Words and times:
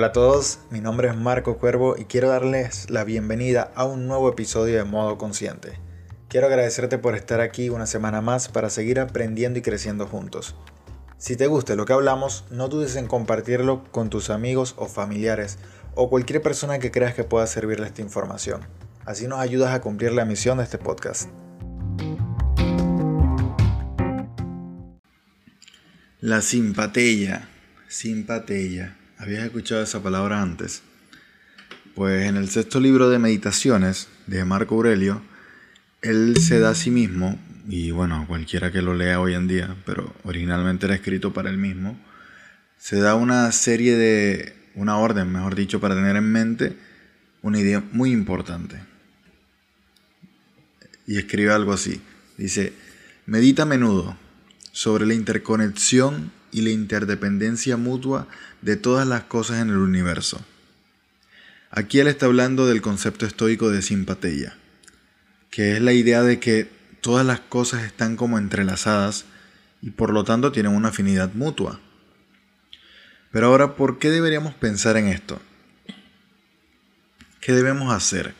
Hola 0.00 0.06
a 0.06 0.12
todos, 0.12 0.60
mi 0.70 0.80
nombre 0.80 1.08
es 1.08 1.14
Marco 1.14 1.58
Cuervo 1.58 1.94
y 1.98 2.06
quiero 2.06 2.30
darles 2.30 2.88
la 2.88 3.04
bienvenida 3.04 3.70
a 3.74 3.84
un 3.84 4.06
nuevo 4.08 4.30
episodio 4.30 4.78
de 4.78 4.84
Modo 4.84 5.18
Consciente. 5.18 5.78
Quiero 6.30 6.46
agradecerte 6.46 6.96
por 6.96 7.14
estar 7.14 7.42
aquí 7.42 7.68
una 7.68 7.84
semana 7.84 8.22
más 8.22 8.48
para 8.48 8.70
seguir 8.70 8.98
aprendiendo 8.98 9.58
y 9.58 9.62
creciendo 9.62 10.06
juntos. 10.06 10.56
Si 11.18 11.36
te 11.36 11.48
gusta 11.48 11.74
lo 11.74 11.84
que 11.84 11.92
hablamos, 11.92 12.46
no 12.50 12.68
dudes 12.68 12.96
en 12.96 13.08
compartirlo 13.08 13.84
con 13.92 14.08
tus 14.08 14.30
amigos 14.30 14.74
o 14.78 14.86
familiares 14.86 15.58
o 15.94 16.08
cualquier 16.08 16.40
persona 16.40 16.78
que 16.78 16.90
creas 16.90 17.12
que 17.12 17.24
pueda 17.24 17.46
servirle 17.46 17.86
esta 17.86 18.00
información. 18.00 18.62
Así 19.04 19.28
nos 19.28 19.40
ayudas 19.40 19.74
a 19.74 19.82
cumplir 19.82 20.12
la 20.12 20.24
misión 20.24 20.56
de 20.56 20.64
este 20.64 20.78
podcast. 20.78 21.28
La 26.20 26.40
simpatía. 26.40 27.50
Simpatía. 27.86 28.96
¿Habías 29.20 29.44
escuchado 29.44 29.82
esa 29.82 30.02
palabra 30.02 30.40
antes? 30.40 30.80
Pues 31.94 32.26
en 32.26 32.38
el 32.38 32.48
sexto 32.48 32.80
libro 32.80 33.10
de 33.10 33.18
Meditaciones 33.18 34.08
de 34.26 34.46
Marco 34.46 34.76
Aurelio, 34.76 35.20
él 36.00 36.38
se 36.38 36.58
da 36.58 36.70
a 36.70 36.74
sí 36.74 36.90
mismo, 36.90 37.38
y 37.68 37.90
bueno, 37.90 38.24
cualquiera 38.26 38.72
que 38.72 38.80
lo 38.80 38.94
lea 38.94 39.20
hoy 39.20 39.34
en 39.34 39.46
día, 39.46 39.76
pero 39.84 40.14
originalmente 40.24 40.86
era 40.86 40.94
escrito 40.94 41.34
para 41.34 41.50
él 41.50 41.58
mismo, 41.58 42.00
se 42.78 42.98
da 42.98 43.14
una 43.14 43.52
serie 43.52 43.94
de, 43.94 44.54
una 44.74 44.96
orden, 44.96 45.30
mejor 45.30 45.54
dicho, 45.54 45.80
para 45.80 45.94
tener 45.94 46.16
en 46.16 46.32
mente 46.32 46.78
una 47.42 47.60
idea 47.60 47.84
muy 47.92 48.12
importante. 48.12 48.76
Y 51.06 51.18
escribe 51.18 51.52
algo 51.52 51.74
así. 51.74 52.00
Dice, 52.38 52.72
medita 53.26 53.64
a 53.64 53.66
menudo 53.66 54.16
sobre 54.72 55.04
la 55.04 55.12
interconexión 55.12 56.32
y 56.52 56.62
la 56.62 56.70
interdependencia 56.70 57.76
mutua 57.76 58.26
de 58.62 58.76
todas 58.76 59.06
las 59.06 59.24
cosas 59.24 59.60
en 59.60 59.70
el 59.70 59.78
universo. 59.78 60.44
Aquí 61.70 62.00
él 62.00 62.08
está 62.08 62.26
hablando 62.26 62.66
del 62.66 62.82
concepto 62.82 63.26
estoico 63.26 63.70
de 63.70 63.82
simpatía, 63.82 64.56
que 65.50 65.74
es 65.74 65.80
la 65.80 65.92
idea 65.92 66.22
de 66.22 66.40
que 66.40 66.68
todas 67.00 67.24
las 67.24 67.40
cosas 67.40 67.84
están 67.84 68.16
como 68.16 68.38
entrelazadas 68.38 69.24
y 69.80 69.90
por 69.90 70.12
lo 70.12 70.24
tanto 70.24 70.52
tienen 70.52 70.74
una 70.74 70.88
afinidad 70.88 71.32
mutua. 71.32 71.80
Pero 73.30 73.46
ahora, 73.46 73.76
¿por 73.76 73.98
qué 73.98 74.10
deberíamos 74.10 74.54
pensar 74.54 74.96
en 74.96 75.06
esto? 75.06 75.40
¿Qué 77.40 77.52
debemos 77.52 77.94
hacer? 77.94 78.34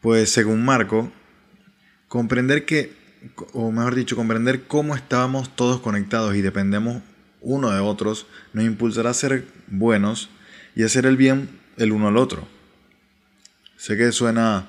Pues 0.00 0.30
según 0.30 0.64
Marco, 0.64 1.12
comprender 2.08 2.64
que 2.66 2.99
o 3.52 3.70
mejor 3.70 3.94
dicho, 3.94 4.16
comprender 4.16 4.66
cómo 4.66 4.94
estábamos 4.94 5.54
todos 5.54 5.80
conectados 5.80 6.34
y 6.34 6.40
dependemos 6.40 7.02
uno 7.40 7.70
de 7.70 7.80
otros, 7.80 8.26
nos 8.52 8.64
impulsará 8.64 9.10
a 9.10 9.14
ser 9.14 9.46
buenos 9.66 10.30
y 10.74 10.82
hacer 10.82 11.06
el 11.06 11.16
bien 11.16 11.48
el 11.76 11.92
uno 11.92 12.08
al 12.08 12.16
otro. 12.16 12.46
Sé 13.76 13.96
que 13.96 14.12
suena, 14.12 14.68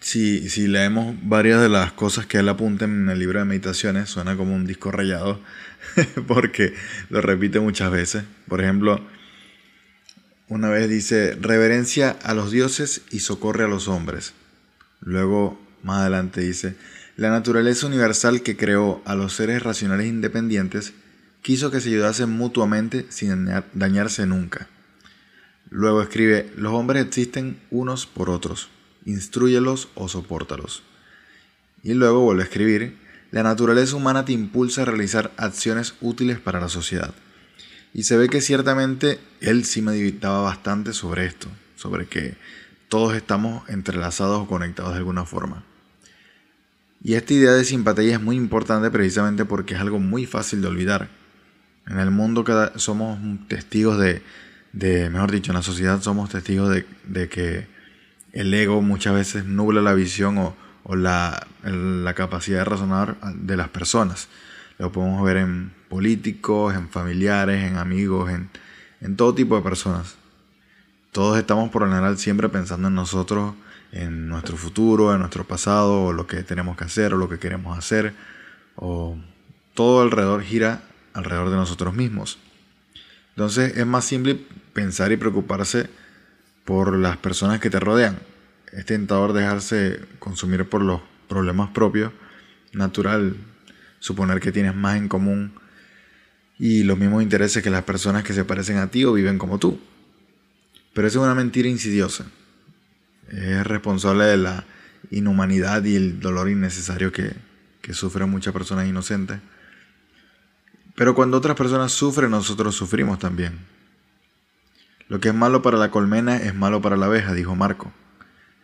si, 0.00 0.48
si 0.50 0.66
leemos 0.66 1.16
varias 1.22 1.60
de 1.62 1.70
las 1.70 1.92
cosas 1.92 2.26
que 2.26 2.38
él 2.38 2.48
apunta 2.48 2.84
en 2.84 3.08
el 3.08 3.18
libro 3.18 3.38
de 3.38 3.46
meditaciones, 3.46 4.10
suena 4.10 4.36
como 4.36 4.54
un 4.54 4.66
disco 4.66 4.90
rayado, 4.90 5.40
porque 6.26 6.74
lo 7.08 7.22
repite 7.22 7.60
muchas 7.60 7.90
veces. 7.90 8.24
Por 8.46 8.60
ejemplo, 8.60 9.00
una 10.48 10.68
vez 10.68 10.90
dice, 10.90 11.34
reverencia 11.40 12.10
a 12.10 12.34
los 12.34 12.50
dioses 12.50 13.02
y 13.10 13.20
socorre 13.20 13.64
a 13.64 13.68
los 13.68 13.88
hombres. 13.88 14.34
Luego, 15.00 15.58
más 15.82 16.00
adelante 16.00 16.42
dice, 16.42 16.76
la 17.16 17.30
naturaleza 17.30 17.86
universal 17.86 18.42
que 18.42 18.56
creó 18.56 19.02
a 19.04 19.14
los 19.14 19.34
seres 19.34 19.62
racionales 19.62 20.06
independientes 20.06 20.94
quiso 21.42 21.70
que 21.70 21.80
se 21.80 21.90
ayudasen 21.90 22.30
mutuamente 22.30 23.06
sin 23.10 23.50
dañarse 23.74 24.26
nunca. 24.26 24.68
Luego 25.68 26.02
escribe, 26.02 26.50
los 26.56 26.72
hombres 26.72 27.04
existen 27.04 27.60
unos 27.70 28.06
por 28.06 28.30
otros, 28.30 28.68
instruyelos 29.04 29.88
o 29.94 30.08
sopórtalos. 30.08 30.82
Y 31.82 31.94
luego 31.94 32.20
vuelve 32.20 32.42
a 32.42 32.46
escribir, 32.46 32.96
la 33.30 33.42
naturaleza 33.42 33.96
humana 33.96 34.24
te 34.24 34.32
impulsa 34.32 34.82
a 34.82 34.84
realizar 34.84 35.32
acciones 35.36 35.94
útiles 36.00 36.38
para 36.38 36.60
la 36.60 36.68
sociedad. 36.68 37.14
Y 37.94 38.04
se 38.04 38.16
ve 38.16 38.28
que 38.28 38.40
ciertamente 38.40 39.18
él 39.40 39.64
sí 39.64 39.82
meditaba 39.82 40.42
bastante 40.42 40.92
sobre 40.92 41.26
esto, 41.26 41.48
sobre 41.76 42.06
que 42.06 42.36
todos 42.88 43.14
estamos 43.14 43.68
entrelazados 43.68 44.42
o 44.42 44.46
conectados 44.46 44.92
de 44.92 44.98
alguna 44.98 45.24
forma. 45.24 45.64
Y 47.04 47.14
esta 47.14 47.34
idea 47.34 47.52
de 47.52 47.64
simpatía 47.64 48.14
es 48.14 48.22
muy 48.22 48.36
importante 48.36 48.90
precisamente 48.90 49.44
porque 49.44 49.74
es 49.74 49.80
algo 49.80 49.98
muy 49.98 50.24
fácil 50.24 50.62
de 50.62 50.68
olvidar. 50.68 51.08
En 51.86 51.98
el 51.98 52.12
mundo 52.12 52.44
somos 52.76 53.18
testigos 53.48 53.98
de, 53.98 55.10
mejor 55.10 55.32
dicho, 55.32 55.50
en 55.50 55.56
la 55.56 55.62
sociedad 55.62 56.00
somos 56.00 56.30
testigos 56.30 56.70
de, 56.70 57.28
que 57.28 57.66
el 58.32 58.54
ego 58.54 58.82
muchas 58.82 59.14
veces 59.14 59.44
nubla 59.44 59.82
la 59.82 59.94
visión 59.94 60.38
o, 60.84 60.96
la, 60.96 61.44
capacidad 62.14 62.58
de 62.58 62.64
razonar 62.64 63.16
de 63.34 63.56
las 63.56 63.68
personas. 63.68 64.28
Lo 64.78 64.92
podemos 64.92 65.24
ver 65.24 65.38
en 65.38 65.72
políticos, 65.88 66.74
en 66.74 66.88
familiares, 66.88 67.64
en 67.64 67.78
amigos, 67.78 68.30
en, 68.30 68.48
en 69.00 69.16
todo 69.16 69.34
tipo 69.34 69.56
de 69.56 69.62
personas. 69.62 70.14
Todos 71.10 71.36
estamos 71.36 71.68
por 71.70 71.82
lo 71.82 71.88
general 71.88 72.16
siempre 72.16 72.48
pensando 72.48 72.88
en 72.88 72.94
nosotros 72.94 73.54
en 73.92 74.28
nuestro 74.28 74.56
futuro, 74.56 75.12
en 75.12 75.20
nuestro 75.20 75.44
pasado, 75.44 76.04
o 76.04 76.12
lo 76.12 76.26
que 76.26 76.42
tenemos 76.42 76.76
que 76.76 76.84
hacer, 76.84 77.14
o 77.14 77.18
lo 77.18 77.28
que 77.28 77.38
queremos 77.38 77.78
hacer, 77.78 78.14
o 78.74 79.18
todo 79.74 80.00
alrededor 80.00 80.42
gira 80.42 80.82
alrededor 81.12 81.50
de 81.50 81.56
nosotros 81.56 81.94
mismos. 81.94 82.38
Entonces 83.30 83.76
es 83.76 83.86
más 83.86 84.04
simple 84.04 84.40
pensar 84.72 85.12
y 85.12 85.16
preocuparse 85.16 85.88
por 86.64 86.96
las 86.96 87.18
personas 87.18 87.60
que 87.60 87.70
te 87.70 87.80
rodean. 87.80 88.18
Es 88.72 88.86
tentador 88.86 89.34
dejarse 89.34 90.00
consumir 90.18 90.66
por 90.68 90.82
los 90.82 91.02
problemas 91.28 91.70
propios, 91.70 92.12
natural 92.72 93.36
suponer 94.00 94.40
que 94.40 94.52
tienes 94.52 94.74
más 94.74 94.96
en 94.96 95.08
común 95.08 95.52
y 96.58 96.82
los 96.82 96.98
mismos 96.98 97.22
intereses 97.22 97.62
que 97.62 97.70
las 97.70 97.84
personas 97.84 98.24
que 98.24 98.32
se 98.32 98.44
parecen 98.44 98.78
a 98.78 98.88
ti 98.88 99.04
o 99.04 99.12
viven 99.12 99.38
como 99.38 99.58
tú. 99.58 99.78
Pero 100.94 101.08
es 101.08 101.16
una 101.16 101.34
mentira 101.34 101.68
insidiosa 101.68 102.26
es 103.32 103.66
responsable 103.66 104.24
de 104.24 104.36
la 104.36 104.64
inhumanidad 105.10 105.82
y 105.84 105.96
el 105.96 106.20
dolor 106.20 106.48
innecesario 106.48 107.12
que, 107.12 107.32
que 107.80 107.94
sufren 107.94 108.30
muchas 108.30 108.52
personas 108.52 108.86
inocentes. 108.86 109.40
Pero 110.94 111.14
cuando 111.14 111.38
otras 111.38 111.56
personas 111.56 111.92
sufren, 111.92 112.30
nosotros 112.30 112.74
sufrimos 112.76 113.18
también. 113.18 113.58
Lo 115.08 115.20
que 115.20 115.28
es 115.28 115.34
malo 115.34 115.62
para 115.62 115.78
la 115.78 115.90
colmena 115.90 116.36
es 116.36 116.54
malo 116.54 116.80
para 116.82 116.96
la 116.96 117.06
abeja, 117.06 117.32
dijo 117.32 117.56
Marco. 117.56 117.92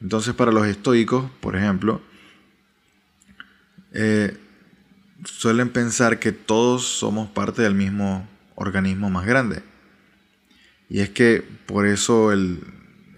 Entonces 0.00 0.34
para 0.34 0.52
los 0.52 0.66
estoicos, 0.66 1.30
por 1.40 1.56
ejemplo, 1.56 2.00
eh, 3.92 4.36
suelen 5.24 5.70
pensar 5.70 6.18
que 6.18 6.32
todos 6.32 6.84
somos 6.84 7.28
parte 7.30 7.62
del 7.62 7.74
mismo 7.74 8.28
organismo 8.54 9.10
más 9.10 9.26
grande. 9.26 9.62
Y 10.90 11.00
es 11.00 11.10
que 11.10 11.44
por 11.66 11.86
eso 11.86 12.32
el, 12.32 12.62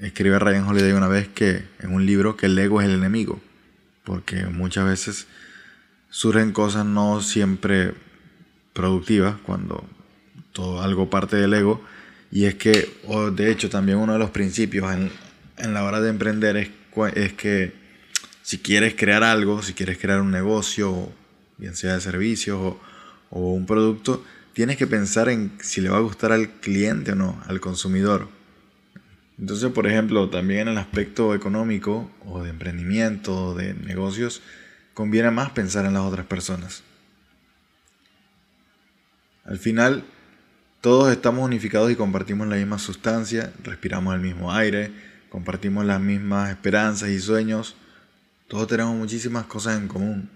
escribe 0.00 0.38
Ryan 0.38 0.66
Holiday 0.66 0.92
una 0.92 1.08
vez 1.08 1.28
que 1.28 1.64
en 1.78 1.94
un 1.94 2.06
libro 2.06 2.36
que 2.36 2.46
el 2.46 2.58
ego 2.58 2.80
es 2.80 2.88
el 2.88 2.94
enemigo, 2.94 3.40
porque 4.04 4.46
muchas 4.46 4.86
veces 4.86 5.26
surgen 6.08 6.52
cosas 6.52 6.86
no 6.86 7.20
siempre 7.20 7.94
productivas 8.72 9.36
cuando 9.44 9.84
todo 10.52 10.82
algo 10.82 11.10
parte 11.10 11.36
del 11.36 11.54
ego. 11.54 11.82
Y 12.32 12.46
es 12.46 12.54
que 12.54 12.96
o 13.06 13.30
de 13.30 13.50
hecho 13.50 13.68
también 13.68 13.98
uno 13.98 14.14
de 14.14 14.18
los 14.18 14.30
principios 14.30 14.92
en, 14.92 15.10
en 15.58 15.74
la 15.74 15.84
hora 15.84 16.00
de 16.00 16.10
emprender 16.10 16.56
es, 16.56 16.70
es 17.14 17.32
que 17.34 17.72
si 18.42 18.58
quieres 18.58 18.94
crear 18.94 19.22
algo, 19.22 19.62
si 19.62 19.74
quieres 19.74 19.98
crear 19.98 20.20
un 20.20 20.30
negocio, 20.30 21.12
bien 21.58 21.76
sea 21.76 21.94
de 21.94 22.00
servicios 22.00 22.58
o, 22.58 22.80
o 23.30 23.52
un 23.52 23.66
producto, 23.66 24.24
tienes 24.54 24.76
que 24.76 24.86
pensar 24.86 25.28
en 25.28 25.52
si 25.60 25.80
le 25.80 25.90
va 25.90 25.98
a 25.98 26.00
gustar 26.00 26.32
al 26.32 26.50
cliente 26.50 27.12
o 27.12 27.14
no, 27.16 27.40
al 27.46 27.60
consumidor 27.60 28.39
entonces, 29.40 29.72
por 29.72 29.86
ejemplo, 29.86 30.28
también 30.28 30.62
en 30.62 30.68
el 30.68 30.78
aspecto 30.78 31.34
económico 31.34 32.10
o 32.26 32.42
de 32.42 32.50
emprendimiento 32.50 33.46
o 33.46 33.54
de 33.54 33.72
negocios, 33.72 34.42
conviene 34.92 35.30
más 35.30 35.50
pensar 35.52 35.86
en 35.86 35.94
las 35.94 36.02
otras 36.02 36.26
personas. 36.26 36.82
Al 39.46 39.58
final, 39.58 40.04
todos 40.82 41.10
estamos 41.10 41.42
unificados 41.42 41.90
y 41.90 41.96
compartimos 41.96 42.48
la 42.48 42.56
misma 42.56 42.78
sustancia, 42.78 43.50
respiramos 43.64 44.14
el 44.14 44.20
mismo 44.20 44.52
aire, 44.52 44.92
compartimos 45.30 45.86
las 45.86 46.02
mismas 46.02 46.50
esperanzas 46.50 47.08
y 47.08 47.18
sueños, 47.18 47.76
todos 48.46 48.66
tenemos 48.66 48.94
muchísimas 48.94 49.46
cosas 49.46 49.78
en 49.78 49.88
común. 49.88 50.28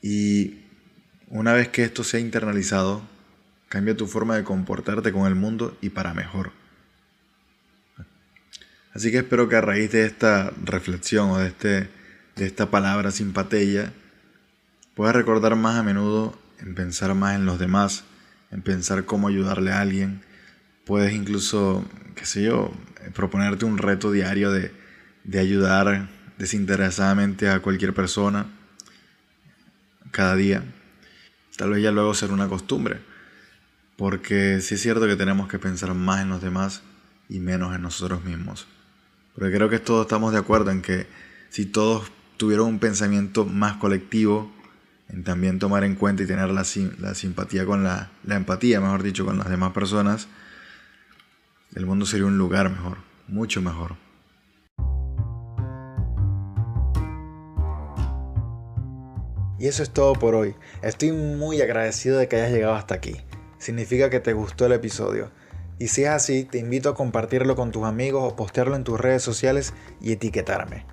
Y 0.00 0.60
una 1.26 1.54
vez 1.54 1.68
que 1.68 1.82
esto 1.82 2.04
sea 2.04 2.20
internalizado, 2.20 3.02
cambia 3.68 3.96
tu 3.96 4.06
forma 4.06 4.36
de 4.36 4.44
comportarte 4.44 5.10
con 5.12 5.26
el 5.26 5.34
mundo 5.34 5.76
y 5.80 5.88
para 5.88 6.14
mejor. 6.14 6.52
Así 8.98 9.12
que 9.12 9.18
espero 9.18 9.48
que 9.48 9.54
a 9.54 9.60
raíz 9.60 9.92
de 9.92 10.04
esta 10.04 10.52
reflexión 10.64 11.30
o 11.30 11.38
de, 11.38 11.46
este, 11.46 11.88
de 12.34 12.46
esta 12.46 12.68
palabra 12.68 13.12
simpatía, 13.12 13.92
puedas 14.96 15.14
recordar 15.14 15.54
más 15.54 15.76
a 15.76 15.84
menudo 15.84 16.36
en 16.58 16.74
pensar 16.74 17.14
más 17.14 17.36
en 17.36 17.46
los 17.46 17.60
demás, 17.60 18.02
en 18.50 18.60
pensar 18.62 19.04
cómo 19.04 19.28
ayudarle 19.28 19.70
a 19.70 19.82
alguien, 19.82 20.22
Puedes 20.84 21.12
incluso, 21.12 21.88
qué 22.16 22.26
sé 22.26 22.42
yo, 22.42 22.72
proponerte 23.14 23.64
un 23.64 23.78
reto 23.78 24.10
diario 24.10 24.50
de, 24.50 24.72
de 25.22 25.38
ayudar 25.38 26.08
desinteresadamente 26.36 27.48
a 27.48 27.60
cualquier 27.60 27.94
persona 27.94 28.46
cada 30.10 30.34
día. 30.34 30.64
Tal 31.56 31.70
vez 31.70 31.84
ya 31.84 31.92
luego 31.92 32.14
ser 32.14 32.32
una 32.32 32.48
costumbre. 32.48 32.98
Porque 33.96 34.60
sí 34.60 34.74
es 34.74 34.82
cierto 34.82 35.06
que 35.06 35.14
tenemos 35.14 35.46
que 35.46 35.60
pensar 35.60 35.94
más 35.94 36.20
en 36.20 36.30
los 36.30 36.42
demás 36.42 36.82
y 37.28 37.38
menos 37.38 37.76
en 37.76 37.82
nosotros 37.82 38.24
mismos. 38.24 38.66
Porque 39.38 39.54
creo 39.54 39.68
que 39.68 39.78
todos 39.78 40.06
estamos 40.06 40.32
de 40.32 40.38
acuerdo 40.38 40.72
en 40.72 40.82
que 40.82 41.06
si 41.48 41.64
todos 41.64 42.10
tuvieran 42.36 42.66
un 42.66 42.78
pensamiento 42.80 43.44
más 43.44 43.76
colectivo, 43.76 44.50
en 45.08 45.22
también 45.22 45.60
tomar 45.60 45.84
en 45.84 45.94
cuenta 45.94 46.24
y 46.24 46.26
tener 46.26 46.48
la, 46.48 46.66
la 46.98 47.14
simpatía 47.14 47.64
con 47.64 47.84
la, 47.84 48.10
la 48.24 48.34
empatía, 48.34 48.80
mejor 48.80 49.04
dicho, 49.04 49.24
con 49.24 49.38
las 49.38 49.48
demás 49.48 49.72
personas, 49.72 50.26
el 51.76 51.86
mundo 51.86 52.04
sería 52.04 52.26
un 52.26 52.36
lugar 52.36 52.68
mejor, 52.68 52.98
mucho 53.28 53.62
mejor. 53.62 53.94
Y 59.60 59.66
eso 59.68 59.84
es 59.84 59.90
todo 59.90 60.14
por 60.14 60.34
hoy. 60.34 60.56
Estoy 60.82 61.12
muy 61.12 61.60
agradecido 61.60 62.18
de 62.18 62.26
que 62.26 62.36
hayas 62.36 62.50
llegado 62.50 62.74
hasta 62.74 62.96
aquí. 62.96 63.16
Significa 63.58 64.10
que 64.10 64.18
te 64.18 64.32
gustó 64.32 64.66
el 64.66 64.72
episodio. 64.72 65.30
Y 65.78 65.88
si 65.88 66.04
es 66.04 66.10
así, 66.10 66.44
te 66.44 66.58
invito 66.58 66.88
a 66.88 66.94
compartirlo 66.94 67.54
con 67.54 67.70
tus 67.70 67.84
amigos 67.84 68.32
o 68.32 68.36
postearlo 68.36 68.74
en 68.76 68.84
tus 68.84 69.00
redes 69.00 69.22
sociales 69.22 69.74
y 70.00 70.12
etiquetarme. 70.12 70.86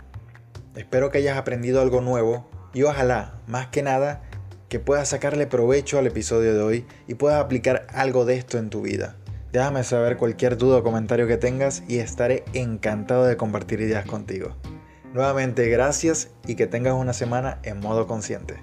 Espero 0.75 1.09
que 1.09 1.19
hayas 1.19 1.37
aprendido 1.37 1.81
algo 1.81 2.01
nuevo 2.01 2.49
y 2.73 2.83
ojalá, 2.83 3.39
más 3.47 3.67
que 3.67 3.81
nada, 3.81 4.21
que 4.69 4.79
puedas 4.79 5.09
sacarle 5.09 5.47
provecho 5.47 5.97
al 5.97 6.07
episodio 6.07 6.53
de 6.53 6.61
hoy 6.61 6.85
y 7.07 7.15
puedas 7.15 7.43
aplicar 7.43 7.87
algo 7.93 8.25
de 8.25 8.35
esto 8.35 8.57
en 8.57 8.69
tu 8.69 8.81
vida. 8.81 9.15
Déjame 9.51 9.83
saber 9.83 10.17
cualquier 10.17 10.57
duda 10.57 10.77
o 10.77 10.83
comentario 10.83 11.27
que 11.27 11.37
tengas 11.37 11.83
y 11.87 11.99
estaré 11.99 12.43
encantado 12.53 13.25
de 13.25 13.37
compartir 13.37 13.79
ideas 13.79 14.05
contigo. 14.05 14.57
Nuevamente 15.13 15.69
gracias 15.69 16.29
y 16.45 16.55
que 16.55 16.67
tengas 16.67 16.93
una 16.95 17.13
semana 17.13 17.59
en 17.63 17.79
modo 17.79 18.05
consciente. 18.05 18.55